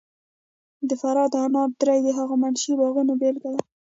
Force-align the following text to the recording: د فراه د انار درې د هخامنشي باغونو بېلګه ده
د 0.87 0.91
فراه 1.01 1.27
د 1.33 1.35
انار 1.45 1.69
درې 1.81 1.97
د 2.03 2.07
هخامنشي 2.17 2.71
باغونو 2.79 3.13
بېلګه 3.21 3.49
ده 3.53 3.59